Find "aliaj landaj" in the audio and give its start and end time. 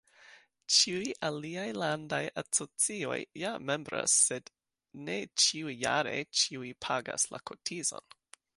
1.27-2.21